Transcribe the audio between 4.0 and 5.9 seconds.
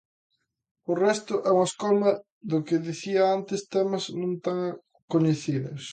non tan coñecidos.